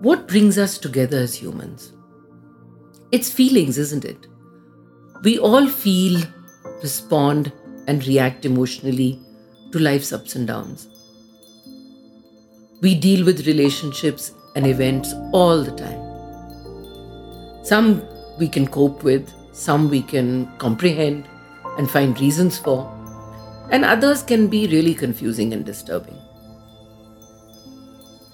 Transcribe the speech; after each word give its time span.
What 0.00 0.26
brings 0.26 0.58
us 0.58 0.78
together 0.78 1.18
as 1.18 1.34
humans? 1.34 1.92
It's 3.12 3.30
feelings, 3.30 3.78
isn't 3.78 4.04
it? 4.04 4.26
We 5.22 5.38
all 5.38 5.68
feel, 5.68 6.20
respond, 6.82 7.52
and 7.86 8.06
react 8.06 8.44
emotionally 8.44 9.20
to 9.70 9.78
life's 9.78 10.12
ups 10.12 10.34
and 10.34 10.46
downs. 10.46 10.88
We 12.80 12.94
deal 12.94 13.24
with 13.24 13.46
relationships 13.46 14.32
and 14.56 14.66
events 14.66 15.14
all 15.32 15.62
the 15.62 15.70
time. 15.72 17.64
Some 17.64 18.02
we 18.38 18.48
can 18.48 18.66
cope 18.66 19.04
with, 19.04 19.32
some 19.52 19.88
we 19.88 20.02
can 20.02 20.50
comprehend 20.58 21.28
and 21.78 21.90
find 21.90 22.20
reasons 22.20 22.58
for, 22.58 22.90
and 23.70 23.84
others 23.84 24.22
can 24.22 24.48
be 24.48 24.66
really 24.66 24.94
confusing 24.94 25.52
and 25.52 25.64
disturbing. 25.64 26.21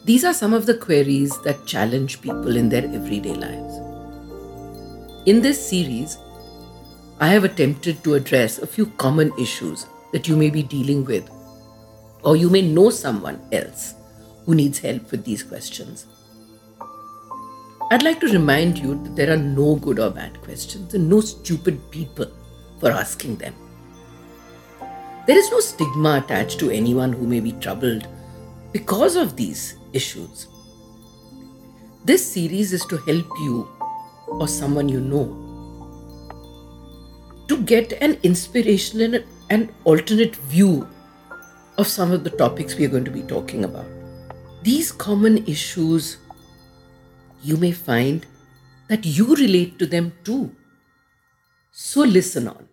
These 0.09 0.25
are 0.25 0.33
some 0.33 0.55
of 0.55 0.65
the 0.65 0.73
queries 0.73 1.39
that 1.43 1.67
challenge 1.67 2.23
people 2.23 2.57
in 2.57 2.71
their 2.71 2.85
everyday 2.87 3.35
lives. 3.35 3.75
In 5.27 5.43
this 5.43 5.69
series, 5.69 6.17
I 7.21 7.29
have 7.29 7.45
attempted 7.45 8.03
to 8.05 8.15
address 8.15 8.57
a 8.57 8.67
few 8.67 8.87
common 9.03 9.35
issues 9.39 9.85
that 10.15 10.27
you 10.27 10.35
may 10.35 10.49
be 10.49 10.63
dealing 10.63 11.05
with, 11.05 11.29
or 12.25 12.37
you 12.37 12.49
may 12.49 12.63
know 12.63 12.89
someone 12.89 13.39
else 13.53 13.97
who 14.47 14.55
needs 14.55 14.79
help 14.79 15.11
with 15.11 15.27
these 15.27 15.43
questions. 15.43 16.07
I'd 17.91 18.03
like 18.03 18.19
to 18.21 18.33
remind 18.33 18.79
you 18.79 18.95
that 19.03 19.15
there 19.15 19.31
are 19.31 19.37
no 19.37 19.77
good 19.77 19.99
or 19.99 20.09
bad 20.09 20.41
questions 20.41 20.95
and 20.95 21.07
no 21.07 21.21
stupid 21.21 21.91
people 21.91 22.33
for 22.81 22.93
asking 22.93 23.37
them. 23.37 23.53
There 25.27 25.37
is 25.37 25.51
no 25.51 25.61
stigma 25.61 26.23
attached 26.25 26.59
to 26.61 26.71
anyone 26.71 27.13
who 27.13 27.27
may 27.27 27.41
be 27.41 27.53
troubled 27.53 28.09
because 28.73 29.15
of 29.15 29.37
these 29.37 29.78
issues. 29.93 30.49
This 32.05 32.33
series 32.33 32.73
is 32.73 32.85
to 32.87 32.97
help 32.99 33.27
you 33.41 33.69
or 34.29 34.49
someone 34.49 34.89
you 34.89 35.01
know 35.01 35.49
to 37.49 37.57
get 37.63 37.93
an 38.03 38.19
inspirational 38.23 39.15
and 39.15 39.25
an 39.51 39.75
alternate 39.85 40.37
view 40.37 40.87
of 41.79 41.87
some 41.87 42.13
of 42.13 42.23
the 42.23 42.31
topics 42.31 42.75
we 42.77 42.85
are 42.85 42.89
going 42.89 43.05
to 43.05 43.11
be 43.11 43.23
talking 43.23 43.65
about. 43.65 43.87
These 44.63 44.93
common 44.93 45.47
issues, 45.47 46.19
you 47.43 47.57
may 47.57 47.73
find 47.73 48.27
that 48.89 49.07
you 49.07 49.35
relate 49.35 49.79
to 49.79 49.87
them 49.87 50.13
too. 50.25 50.55
So 51.73 52.03
listen 52.03 52.49
on. 52.49 52.69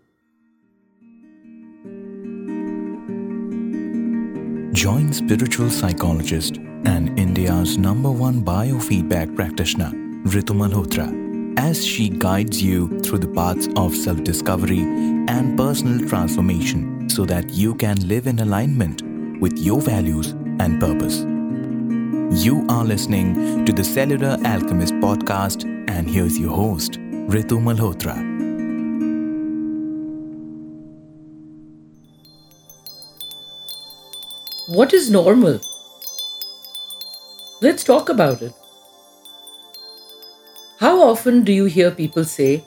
Join 4.73 5.13
spiritual 5.13 5.69
psychologist 5.69 6.59
and 6.85 7.17
India's 7.19 7.77
number 7.77 8.11
one 8.11 8.41
biofeedback 8.41 9.35
practitioner, 9.35 9.91
Ritu 10.33 10.53
Malhotra, 10.55 11.07
as 11.57 11.85
she 11.85 12.09
guides 12.09 12.61
you 12.61 12.99
through 13.01 13.19
the 13.19 13.27
paths 13.27 13.67
of 13.75 13.95
self 13.95 14.23
discovery 14.23 14.81
and 15.27 15.57
personal 15.57 16.07
transformation 16.07 17.09
so 17.09 17.25
that 17.25 17.49
you 17.51 17.75
can 17.75 17.95
live 18.07 18.27
in 18.27 18.39
alignment 18.39 19.01
with 19.41 19.57
your 19.57 19.81
values 19.81 20.31
and 20.59 20.79
purpose. 20.79 21.19
You 22.43 22.65
are 22.69 22.83
listening 22.83 23.65
to 23.65 23.71
the 23.71 23.83
Cellular 23.83 24.37
Alchemist 24.45 24.93
podcast, 24.95 25.63
and 25.89 26.09
here's 26.09 26.37
your 26.39 26.55
host, 26.55 26.93
Ritu 27.33 27.59
Malhotra. 27.61 28.15
What 34.67 34.93
is 34.93 35.11
normal? 35.11 35.59
Let's 37.65 37.83
talk 37.83 38.09
about 38.09 38.43
it. 38.43 38.53
How 40.79 41.01
often 41.01 41.43
do 41.43 41.51
you 41.51 41.65
hear 41.65 41.89
people 41.89 42.23
say, 42.23 42.63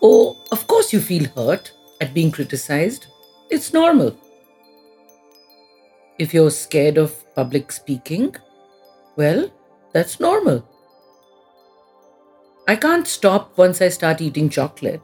Oh, 0.00 0.36
of 0.52 0.68
course 0.68 0.92
you 0.92 1.00
feel 1.00 1.24
hurt 1.30 1.72
at 2.00 2.14
being 2.14 2.30
criticized? 2.30 3.08
It's 3.50 3.72
normal. 3.72 4.16
If 6.16 6.32
you're 6.32 6.52
scared 6.52 6.96
of 6.96 7.12
public 7.34 7.72
speaking, 7.72 8.36
well, 9.16 9.50
that's 9.92 10.20
normal. 10.20 10.64
I 12.68 12.76
can't 12.76 13.08
stop 13.08 13.58
once 13.58 13.82
I 13.82 13.88
start 13.88 14.20
eating 14.20 14.48
chocolate. 14.48 15.02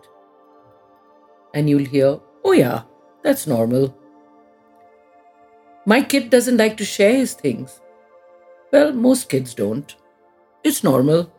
And 1.53 1.69
you'll 1.69 1.91
hear, 1.97 2.21
Oh, 2.45 2.53
yeah, 2.53 2.83
that's 3.25 3.49
normal. 3.49 3.93
My 5.85 6.01
kid 6.01 6.31
doesn't 6.31 6.59
like 6.59 6.77
to 6.77 6.85
share 6.85 7.17
his 7.17 7.35
things. 7.35 7.81
Well, 8.75 8.93
most 8.93 9.29
kids 9.29 9.55
don't. 9.55 9.95
It's 10.65 10.83
normal. 10.83 11.33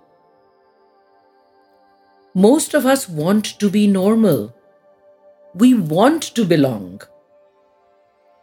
Most 2.34 2.74
of 2.74 2.86
us 2.86 3.10
want 3.10 3.60
to 3.60 3.70
be 3.70 3.88
normal. 3.88 4.56
We 5.54 5.74
want 5.74 6.24
to 6.36 6.46
belong. 6.46 7.02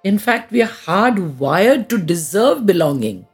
In 0.04 0.18
fact, 0.18 0.52
we 0.52 0.60
are 0.60 0.68
hardwired 0.68 1.88
to 1.88 1.96
deserve 1.96 2.66
belonging. 2.66 3.26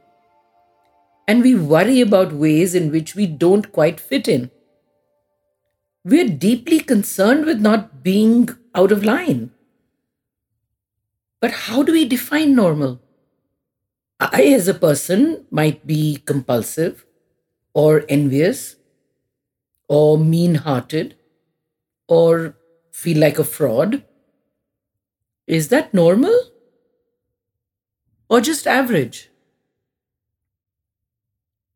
And 1.27 1.43
we 1.43 1.55
worry 1.55 1.99
about 1.99 2.31
ways 2.31 2.73
in 2.73 2.89
which 2.89 3.13
we 3.13 3.25
don't 3.25 3.69
quite 3.73 3.99
fit 3.99 4.29
in. 4.29 4.49
We're 6.05 6.29
deeply 6.29 6.79
concerned 6.79 7.43
with 7.43 7.59
not 7.59 8.01
being 8.01 8.47
out 8.73 8.93
of 8.93 9.03
line. 9.03 9.51
But 11.41 11.51
how 11.51 11.83
do 11.83 11.91
we 11.91 12.05
define 12.05 12.55
normal? 12.55 13.01
I, 14.19 14.43
as 14.53 14.67
a 14.67 14.73
person, 14.73 15.45
might 15.49 15.87
be 15.87 16.17
compulsive 16.25 17.05
or 17.73 18.05
envious 18.09 18.75
or 19.89 20.17
mean 20.17 20.55
hearted 20.55 21.15
or 22.07 22.55
feel 22.91 23.19
like 23.19 23.39
a 23.39 23.45
fraud. 23.45 24.03
Is 25.47 25.67
that 25.67 25.93
normal? 25.93 26.33
Or 28.29 28.39
just 28.39 28.65
average? 28.65 29.29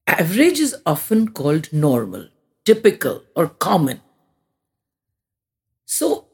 Average 0.07 0.61
is 0.61 0.77
often 0.85 1.33
called 1.33 1.73
normal, 1.73 2.29
typical, 2.63 3.25
or 3.35 3.49
common. 3.49 3.99
So, 5.85 6.27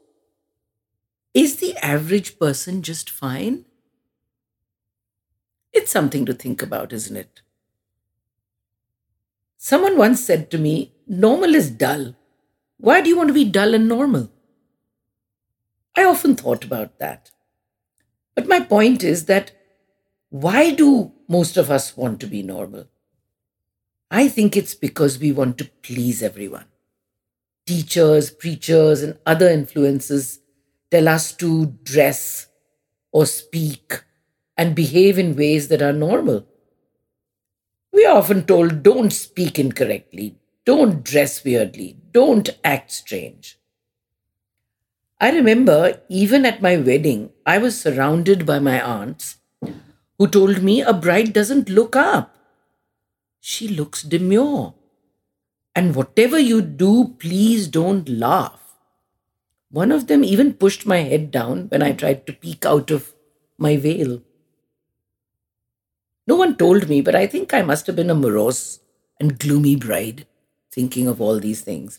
is 1.34 1.56
the 1.56 1.76
average 1.78 2.38
person 2.38 2.82
just 2.82 3.10
fine? 3.10 3.64
It's 5.80 5.90
something 5.92 6.26
to 6.26 6.34
think 6.34 6.60
about, 6.60 6.92
isn't 6.92 7.16
it? 7.16 7.40
Someone 9.56 9.96
once 9.96 10.22
said 10.22 10.50
to 10.50 10.58
me, 10.58 10.92
Normal 11.06 11.54
is 11.54 11.70
dull. 11.70 12.14
Why 12.76 13.00
do 13.00 13.08
you 13.08 13.16
want 13.16 13.28
to 13.28 13.34
be 13.34 13.46
dull 13.46 13.72
and 13.72 13.88
normal? 13.88 14.30
I 15.96 16.04
often 16.04 16.36
thought 16.36 16.64
about 16.64 16.98
that. 16.98 17.30
But 18.34 18.46
my 18.46 18.60
point 18.60 19.02
is 19.02 19.24
that 19.24 19.52
why 20.28 20.72
do 20.72 21.12
most 21.28 21.56
of 21.56 21.70
us 21.70 21.96
want 21.96 22.20
to 22.20 22.26
be 22.26 22.42
normal? 22.42 22.84
I 24.10 24.28
think 24.28 24.58
it's 24.58 24.74
because 24.74 25.18
we 25.18 25.32
want 25.32 25.56
to 25.58 25.70
please 25.82 26.22
everyone. 26.22 26.66
Teachers, 27.66 28.30
preachers, 28.30 29.02
and 29.02 29.18
other 29.24 29.48
influences 29.48 30.40
tell 30.90 31.08
us 31.08 31.32
to 31.36 31.74
dress 31.84 32.48
or 33.12 33.24
speak 33.24 34.02
and 34.60 34.74
behave 34.74 35.18
in 35.18 35.36
ways 35.36 35.68
that 35.68 35.80
are 35.80 35.94
normal. 36.06 36.44
We 37.94 38.04
are 38.04 38.18
often 38.18 38.44
told 38.44 38.82
don't 38.82 39.10
speak 39.10 39.58
incorrectly, 39.58 40.36
don't 40.66 41.02
dress 41.02 41.42
weirdly, 41.42 41.96
don't 42.12 42.50
act 42.62 42.90
strange. 42.92 43.58
I 45.18 45.30
remember 45.30 46.02
even 46.10 46.44
at 46.44 46.60
my 46.60 46.76
wedding, 46.76 47.30
I 47.46 47.56
was 47.56 47.80
surrounded 47.80 48.44
by 48.44 48.58
my 48.58 48.78
aunts 48.82 49.38
who 50.18 50.28
told 50.28 50.62
me 50.62 50.82
a 50.82 50.92
bride 50.92 51.32
doesn't 51.32 51.70
look 51.70 51.96
up. 51.96 52.36
She 53.40 53.66
looks 53.66 54.02
demure. 54.02 54.74
And 55.74 55.96
whatever 55.96 56.38
you 56.38 56.60
do, 56.60 57.16
please 57.18 57.66
don't 57.66 58.06
laugh. 58.10 58.60
One 59.70 59.90
of 59.90 60.06
them 60.06 60.22
even 60.22 60.52
pushed 60.52 60.84
my 60.84 60.98
head 60.98 61.30
down 61.30 61.68
when 61.68 61.82
I 61.82 61.92
tried 61.92 62.26
to 62.26 62.34
peek 62.34 62.66
out 62.66 62.90
of 62.90 63.14
my 63.56 63.78
veil. 63.78 64.20
No 66.30 66.36
one 66.36 66.54
told 66.56 66.88
me, 66.88 67.00
but 67.00 67.16
I 67.16 67.26
think 67.26 67.52
I 67.52 67.62
must 67.62 67.88
have 67.88 67.96
been 67.96 68.08
a 68.08 68.14
morose 68.14 68.78
and 69.18 69.36
gloomy 69.36 69.74
bride, 69.74 70.28
thinking 70.70 71.08
of 71.08 71.20
all 71.20 71.40
these 71.40 71.62
things. 71.62 71.98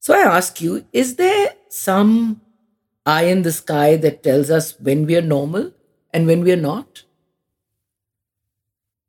So 0.00 0.14
I 0.14 0.22
ask 0.36 0.62
you, 0.62 0.86
is 0.90 1.16
there 1.16 1.54
some 1.68 2.40
eye 3.04 3.24
in 3.24 3.42
the 3.42 3.52
sky 3.52 3.96
that 3.96 4.22
tells 4.22 4.48
us 4.48 4.80
when 4.80 5.04
we 5.04 5.16
are 5.16 5.26
normal 5.34 5.72
and 6.14 6.26
when 6.26 6.42
we 6.42 6.50
are 6.50 6.62
not? 6.70 7.02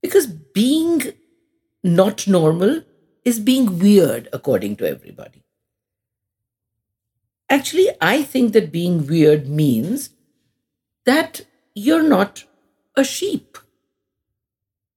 Because 0.01 0.27
being 0.27 1.13
not 1.81 2.27
normal 2.27 2.81
is 3.23 3.39
being 3.39 3.79
weird 3.79 4.27
according 4.33 4.75
to 4.77 4.89
everybody. 4.89 5.45
Actually, 7.49 7.87
I 8.01 8.23
think 8.23 8.51
that 8.51 8.73
being 8.73 9.07
weird 9.07 9.47
means 9.47 10.09
that 11.05 11.45
you're 11.73 12.03
not 12.03 12.43
a 12.97 13.05
sheep. 13.05 13.57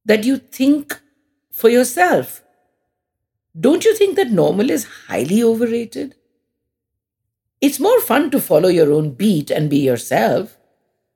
That 0.04 0.25
you 0.25 0.38
think 0.38 1.00
for 1.50 1.69
yourself. 1.69 2.43
Don't 3.58 3.84
you 3.84 3.94
think 3.96 4.16
that 4.16 4.31
normal 4.31 4.70
is 4.70 4.84
highly 5.08 5.43
overrated? 5.43 6.14
It's 7.60 7.78
more 7.78 8.00
fun 8.00 8.31
to 8.32 8.40
follow 8.40 8.69
your 8.69 8.93
own 8.93 9.14
beat 9.14 9.50
and 9.50 9.70
be 9.70 9.78
yourself. 9.78 10.58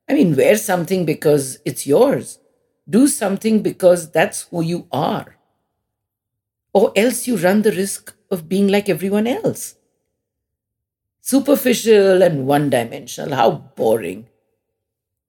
I 0.09 0.15
mean, 0.15 0.37
wear 0.37 0.57
something 0.57 1.05
because 1.05 1.59
it's 1.65 1.87
yours. 1.87 2.39
Do 2.89 3.09
something 3.09 3.63
because 3.63 4.11
that's 4.13 4.43
who 4.43 4.63
you 4.63 4.87
are. 4.93 5.37
Or 6.73 6.93
else 6.95 7.27
you 7.27 7.37
run 7.37 7.63
the 7.63 7.73
risk 7.73 8.15
of 8.31 8.49
being 8.49 8.69
like 8.69 8.89
everyone 8.89 9.27
else. 9.27 9.75
Superficial 11.21 12.23
and 12.23 12.47
one 12.47 12.71
dimensional, 12.71 13.35
how 13.35 13.51
boring. 13.51 14.29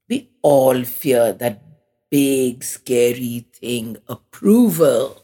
We 0.09 0.31
all 0.42 0.83
fear 0.83 1.33
that 1.33 1.67
big, 2.09 2.63
scary 2.63 3.45
thing 3.54 3.98
approval. 4.07 5.24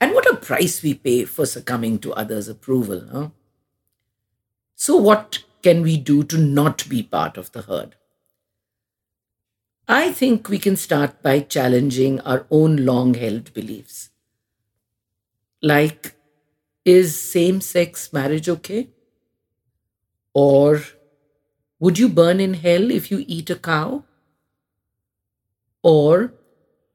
And 0.00 0.12
what 0.12 0.30
a 0.30 0.36
price 0.36 0.82
we 0.82 0.94
pay 0.94 1.24
for 1.24 1.46
succumbing 1.46 1.98
to 2.00 2.12
others' 2.14 2.48
approval, 2.48 3.06
huh? 3.10 3.28
So, 4.74 4.96
what 4.96 5.44
can 5.62 5.82
we 5.82 5.96
do 5.96 6.24
to 6.24 6.36
not 6.38 6.88
be 6.88 7.02
part 7.02 7.36
of 7.36 7.52
the 7.52 7.62
herd? 7.62 7.96
I 9.88 10.12
think 10.12 10.48
we 10.48 10.58
can 10.58 10.76
start 10.76 11.22
by 11.22 11.40
challenging 11.40 12.20
our 12.20 12.46
own 12.50 12.84
long 12.84 13.14
held 13.14 13.52
beliefs. 13.54 14.10
Like, 15.62 16.14
is 16.84 17.18
same 17.18 17.60
sex 17.60 18.12
marriage 18.12 18.48
okay? 18.48 18.88
Or 20.34 20.82
would 21.78 21.98
you 21.98 22.08
burn 22.08 22.40
in 22.40 22.54
hell 22.54 22.90
if 22.90 23.10
you 23.10 23.24
eat 23.26 23.50
a 23.50 23.56
cow? 23.56 24.04
Or 25.84 26.32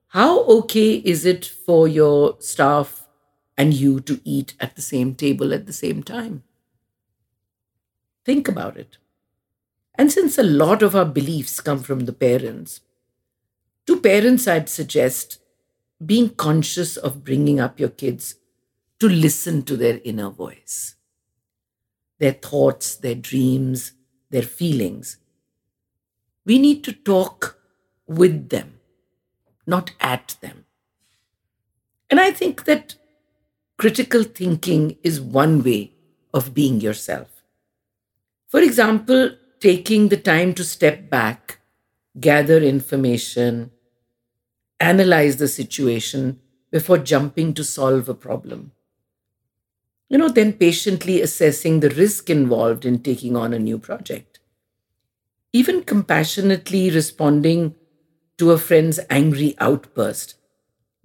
how 0.07 0.43
okay 0.45 0.95
is 0.95 1.23
it 1.25 1.45
for 1.45 1.87
your 1.87 2.35
staff 2.39 3.07
and 3.55 3.73
you 3.73 3.99
to 4.01 4.19
eat 4.25 4.55
at 4.59 4.75
the 4.75 4.81
same 4.81 5.15
table 5.15 5.53
at 5.53 5.67
the 5.67 5.73
same 5.73 6.03
time? 6.03 6.43
Think 8.25 8.47
about 8.47 8.77
it. 8.77 8.97
And 9.95 10.11
since 10.11 10.37
a 10.37 10.43
lot 10.43 10.81
of 10.81 10.95
our 10.95 11.05
beliefs 11.05 11.61
come 11.61 11.79
from 11.81 12.01
the 12.01 12.13
parents, 12.13 12.81
to 13.85 14.01
parents, 14.01 14.47
I'd 14.47 14.69
suggest 14.69 15.39
being 16.03 16.29
conscious 16.29 16.97
of 16.97 17.23
bringing 17.23 17.59
up 17.59 17.79
your 17.79 17.89
kids 17.89 18.35
to 18.99 19.07
listen 19.07 19.63
to 19.63 19.77
their 19.77 19.99
inner 20.03 20.29
voice, 20.29 20.95
their 22.17 22.33
thoughts, 22.33 22.95
their 22.95 23.15
dreams, 23.15 23.93
their 24.31 24.43
feelings. 24.43 25.17
We 26.45 26.57
need 26.57 26.83
to 26.85 26.93
talk 26.93 27.59
with 28.07 28.49
them, 28.49 28.78
not 29.69 29.91
at 29.99 30.35
them. 30.41 30.65
And 32.09 32.19
I 32.19 32.31
think 32.31 32.65
that 32.65 32.95
critical 33.77 34.23
thinking 34.23 34.97
is 35.03 35.21
one 35.21 35.63
way 35.63 35.93
of 36.33 36.53
being 36.53 36.81
yourself. 36.81 37.27
For 38.47 38.59
example, 38.59 39.35
taking 39.59 40.09
the 40.09 40.17
time 40.17 40.53
to 40.55 40.63
step 40.63 41.09
back, 41.09 41.59
gather 42.19 42.57
information, 42.57 43.71
analyze 44.79 45.37
the 45.37 45.47
situation 45.47 46.39
before 46.71 46.97
jumping 46.97 47.53
to 47.53 47.63
solve 47.63 48.09
a 48.09 48.13
problem. 48.13 48.71
You 50.09 50.17
know, 50.17 50.29
then 50.29 50.53
patiently 50.53 51.21
assessing 51.21 51.79
the 51.79 51.89
risk 51.89 52.29
involved 52.29 52.85
in 52.85 53.03
taking 53.03 53.35
on 53.35 53.53
a 53.53 53.59
new 53.59 53.77
project. 53.77 54.39
Even 55.53 55.83
compassionately 55.83 56.89
responding 56.89 57.75
to 58.39 58.51
a 58.51 58.57
friend's 58.57 58.99
angry 59.09 59.55
outburst 59.59 60.35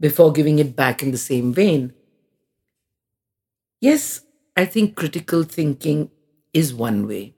before 0.00 0.32
giving 0.32 0.58
it 0.58 0.74
back 0.74 1.02
in 1.02 1.10
the 1.10 1.18
same 1.18 1.52
vein. 1.52 1.92
Yes, 3.80 4.22
I 4.56 4.64
think 4.64 4.96
critical 4.96 5.42
thinking 5.42 6.10
is 6.52 6.72
one 6.72 7.06
way. 7.06 7.34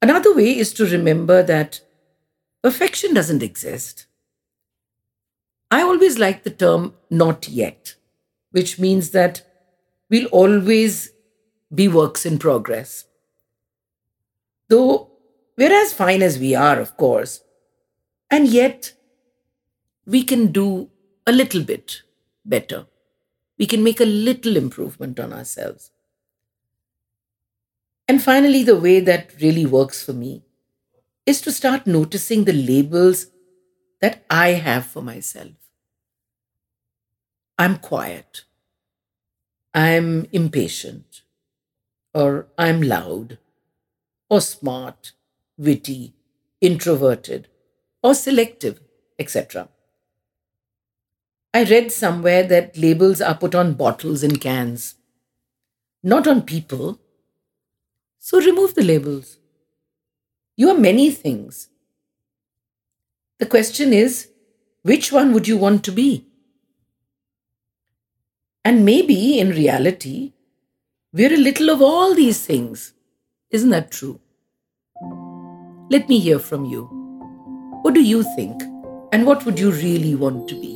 Another 0.00 0.34
way 0.34 0.56
is 0.56 0.72
to 0.74 0.86
remember 0.86 1.42
that 1.42 1.80
perfection 2.62 3.14
doesn't 3.14 3.42
exist. 3.42 4.06
I 5.70 5.80
always 5.82 6.18
like 6.18 6.42
the 6.42 6.50
term 6.50 6.94
not 7.10 7.48
yet, 7.48 7.94
which 8.50 8.78
means 8.78 9.10
that 9.10 9.42
we'll 10.10 10.26
always 10.26 11.10
be 11.74 11.88
works 11.88 12.26
in 12.26 12.38
progress. 12.38 13.06
Though 14.68 15.10
we're 15.56 15.72
as 15.72 15.92
fine 15.92 16.22
as 16.22 16.38
we 16.38 16.54
are, 16.54 16.78
of 16.78 16.96
course, 16.96 17.40
and 18.34 18.48
yet 18.48 18.92
we 20.04 20.24
can 20.24 20.50
do 20.50 20.90
a 21.24 21.30
little 21.30 21.62
bit 21.62 22.02
better. 22.44 22.86
We 23.58 23.66
can 23.66 23.84
make 23.84 24.00
a 24.00 24.04
little 24.04 24.56
improvement 24.56 25.20
on 25.20 25.32
ourselves. 25.32 25.92
And 28.08 28.20
finally, 28.20 28.64
the 28.64 28.80
way 28.86 28.98
that 28.98 29.40
really 29.40 29.64
works 29.64 30.04
for 30.04 30.12
me 30.12 30.42
is 31.26 31.40
to 31.42 31.52
start 31.52 31.86
noticing 31.86 32.42
the 32.42 32.52
labels 32.52 33.26
that 34.00 34.24
I 34.28 34.48
have 34.48 34.84
for 34.84 35.00
myself. 35.00 35.52
I'm 37.56 37.78
quiet. 37.78 38.42
I'm 39.72 40.26
impatient. 40.32 41.22
Or 42.12 42.48
I'm 42.58 42.82
loud. 42.82 43.38
Or 44.28 44.40
smart, 44.40 45.12
witty, 45.56 46.14
introverted, 46.60 47.46
or 48.04 48.14
selective, 48.14 48.78
etc. 49.18 49.68
I 51.52 51.64
read 51.64 51.90
somewhere 51.90 52.44
that 52.44 52.78
labels 52.78 53.20
are 53.20 53.36
put 53.36 53.56
on 53.56 53.74
bottles 53.74 54.22
and 54.22 54.40
cans, 54.40 54.94
not 56.04 56.28
on 56.28 56.42
people 56.42 57.00
so 58.26 58.40
remove 58.40 58.74
the 58.74 58.82
labels. 58.82 59.36
You 60.56 60.70
are 60.70 60.78
many 60.78 61.10
things. 61.10 61.68
The 63.38 63.44
question 63.44 63.92
is, 63.92 64.30
which 64.80 65.12
one 65.12 65.34
would 65.34 65.46
you 65.46 65.58
want 65.58 65.84
to 65.84 65.92
be? 65.92 66.26
And 68.64 68.82
maybe 68.82 69.38
in 69.38 69.50
reality, 69.50 70.32
we're 71.12 71.34
a 71.34 71.44
little 71.48 71.68
of 71.68 71.82
all 71.82 72.14
these 72.14 72.46
things. 72.46 72.94
Isn't 73.50 73.68
that 73.68 73.90
true? 73.90 74.20
Let 75.90 76.08
me 76.08 76.18
hear 76.18 76.38
from 76.38 76.64
you. 76.64 77.03
What 77.84 77.92
do 77.92 78.02
you 78.02 78.22
think? 78.22 78.62
And 79.12 79.26
what 79.26 79.44
would 79.44 79.58
you 79.58 79.70
really 79.70 80.14
want 80.14 80.48
to 80.48 80.54
be? 80.58 80.72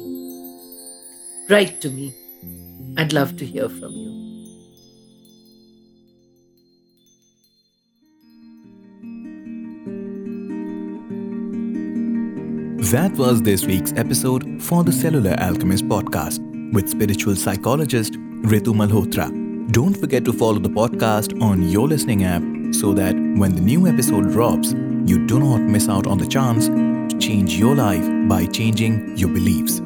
Write 1.48 1.80
to 1.80 1.88
me. 1.88 2.14
I'd 2.98 3.14
love 3.14 3.38
to 3.38 3.46
hear 3.46 3.70
from 3.70 3.92
you. 3.92 4.10
That 12.92 13.12
was 13.16 13.40
this 13.40 13.64
week's 13.64 13.94
episode 13.96 14.62
for 14.62 14.84
the 14.84 14.92
Cellular 14.92 15.34
Alchemist 15.40 15.88
podcast 15.88 16.40
with 16.74 16.90
spiritual 16.90 17.36
psychologist 17.36 18.12
Ritu 18.52 18.74
Malhotra. 18.74 19.30
Don't 19.72 19.96
forget 19.96 20.26
to 20.26 20.34
follow 20.34 20.58
the 20.58 20.68
podcast 20.68 21.40
on 21.40 21.62
your 21.70 21.88
listening 21.88 22.24
app 22.24 22.42
so 22.74 22.92
that 22.92 23.14
when 23.14 23.54
the 23.54 23.62
new 23.62 23.86
episode 23.86 24.30
drops, 24.30 24.74
you 25.06 25.26
do 25.26 25.38
not 25.38 25.62
miss 25.62 25.88
out 25.88 26.06
on 26.06 26.18
the 26.18 26.26
chance 26.26 26.68
change 27.18 27.56
your 27.56 27.74
life 27.74 28.06
by 28.28 28.46
changing 28.46 29.16
your 29.16 29.28
beliefs. 29.28 29.80